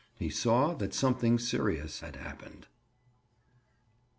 He 0.17 0.31
saw 0.31 0.73
that 0.77 0.95
something 0.95 1.37
serious 1.37 1.99
had 1.99 2.15
happened. 2.15 2.65